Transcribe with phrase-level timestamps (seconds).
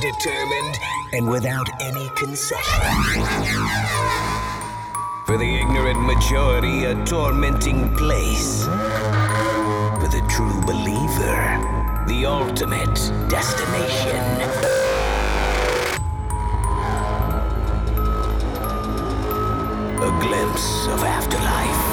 [0.00, 0.78] determined,
[1.12, 2.80] and without any concession.
[5.26, 8.64] For the ignorant majority, a tormenting place.
[8.64, 12.96] For the true believer, the ultimate
[13.28, 14.24] destination.
[20.02, 21.89] A glimpse of afterlife.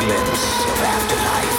[0.00, 1.49] glimpse of afterlife.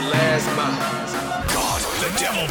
[0.00, 0.78] the last mile.
[1.54, 2.46] God, the devil.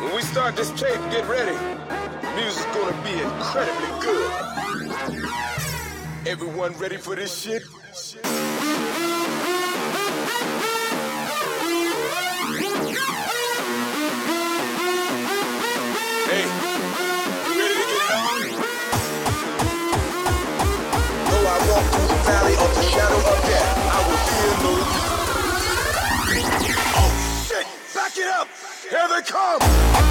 [0.00, 1.56] When we start this tape, get ready.
[2.36, 4.30] Music's gonna be incredibly good.
[6.26, 7.62] Everyone ready for this shit?
[29.26, 30.05] come.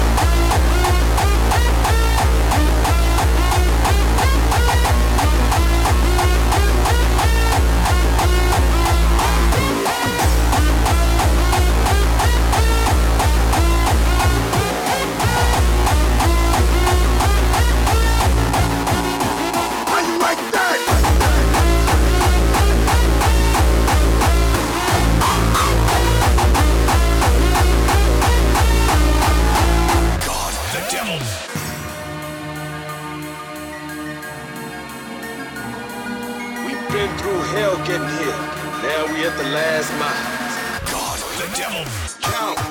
[36.92, 38.38] Been through hell getting here.
[38.82, 40.92] Now we at the last mile.
[40.92, 41.84] God, the devil.
[42.22, 42.65] Count.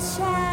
[0.00, 0.47] sunshine.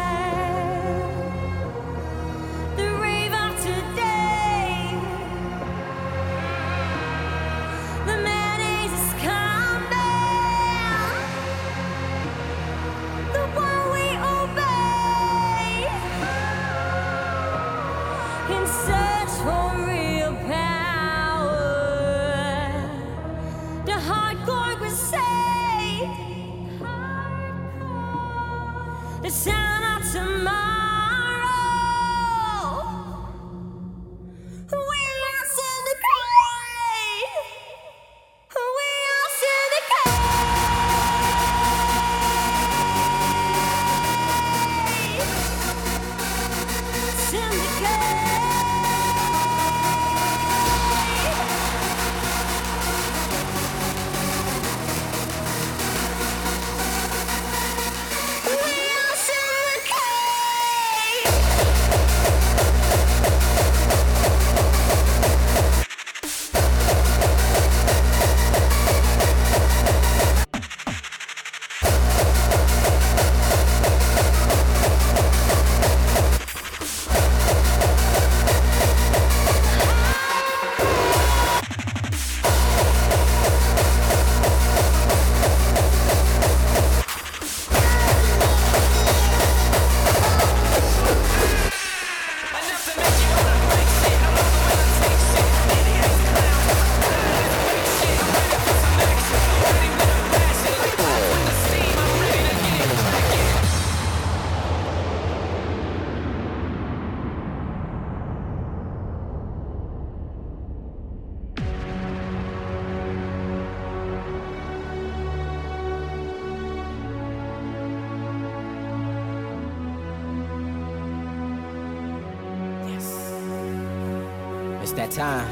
[124.96, 125.46] that time.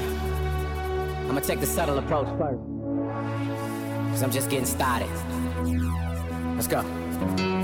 [1.28, 2.61] I'ma take the subtle approach first.
[4.11, 5.09] Cause I'm just getting started.
[6.57, 7.63] Let's go.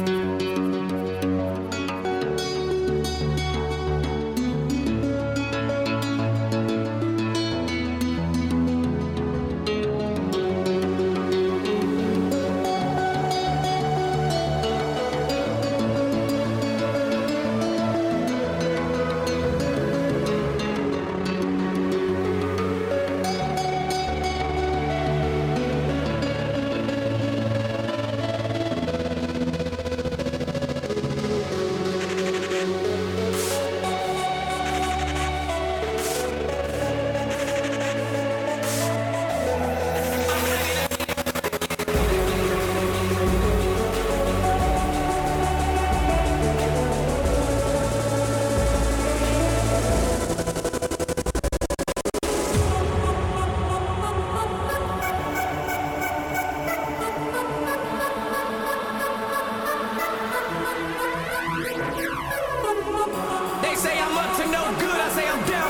[63.81, 65.01] say I'm up to no good.
[65.01, 65.70] I say I'm down.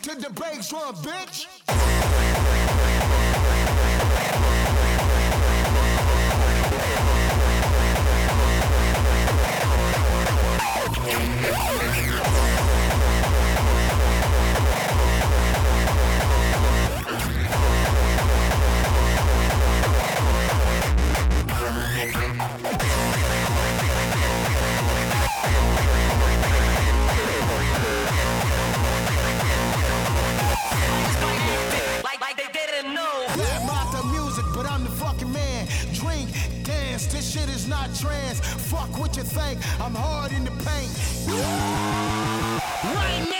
[0.00, 1.46] to the brakes drum, bitch.
[22.04, 22.51] Thank you.
[39.24, 39.58] can.
[39.80, 40.92] I'm hard in the paint.
[42.84, 43.31] Right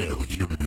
[0.00, 0.59] We will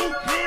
[0.00, 0.39] Booty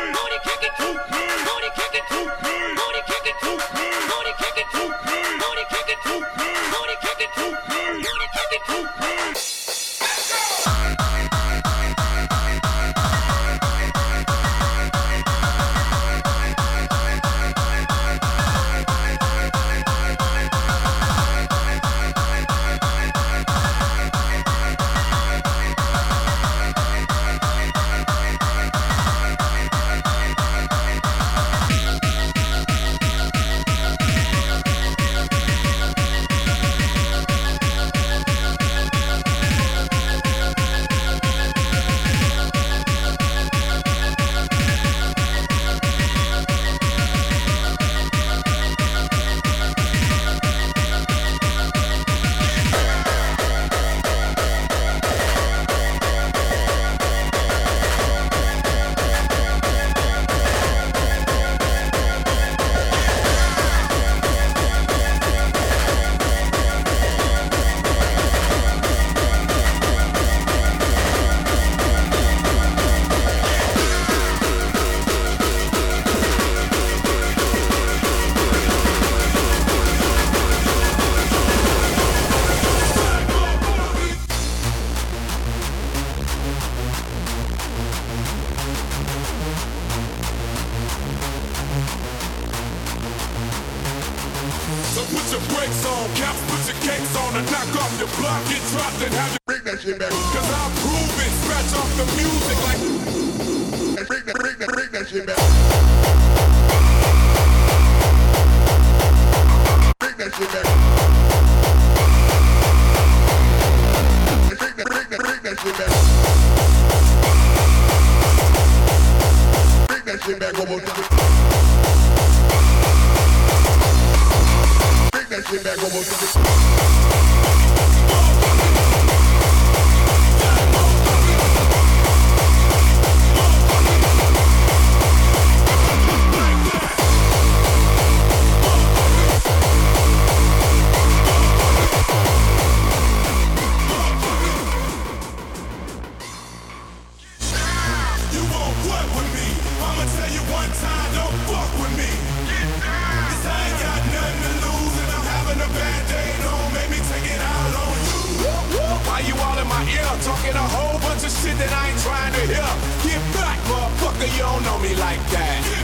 [160.44, 162.69] talking a whole bunch of shit that I ain't trying to hear.
[163.04, 165.83] Get back, motherfucker, you don't know me like that.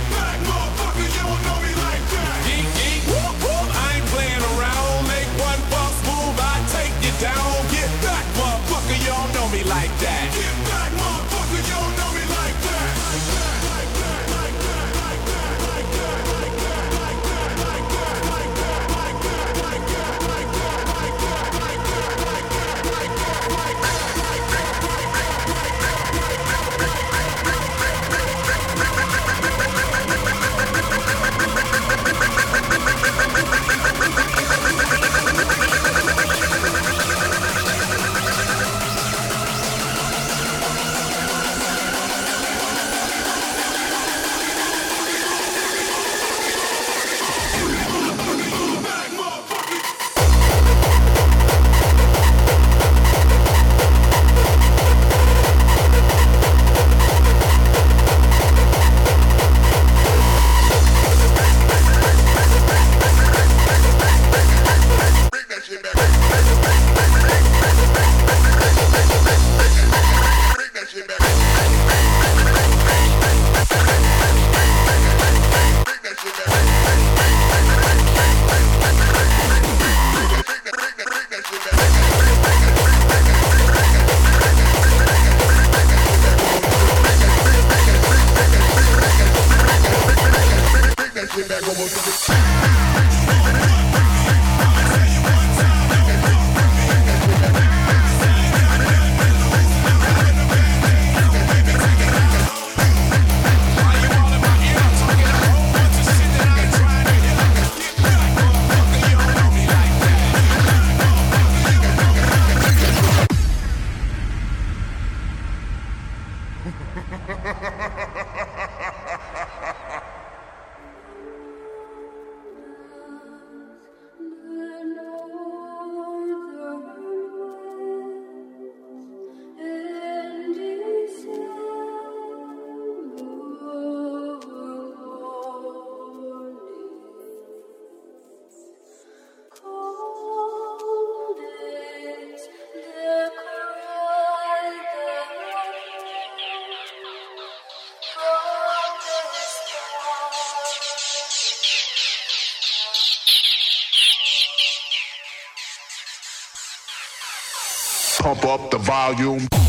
[158.46, 159.69] up the volume.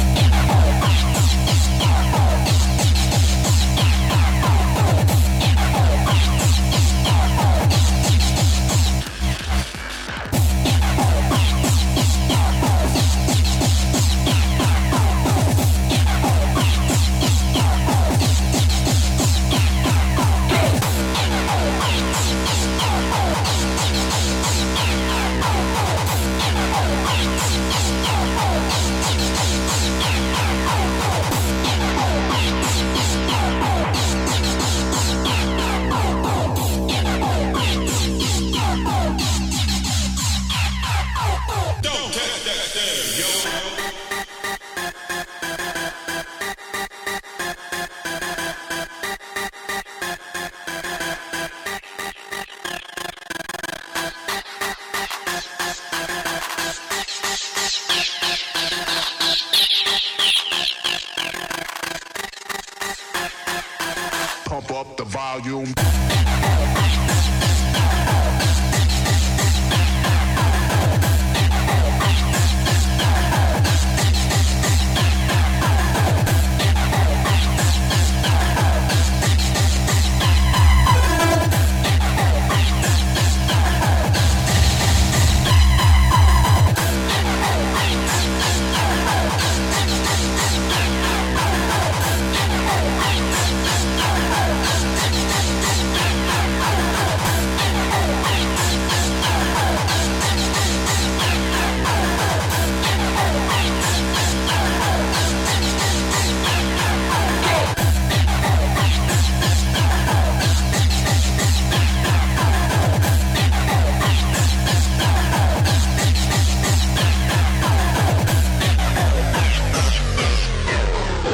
[65.40, 65.79] volume.